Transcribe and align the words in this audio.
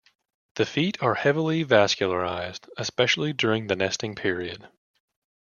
The 0.55 0.65
feet 0.65 0.97
are 1.03 1.13
heavily 1.13 1.63
vascularized, 1.63 2.67
especially 2.75 3.33
during 3.33 3.67
the 3.67 3.75
nesting 3.75 4.15
period. 4.15 4.67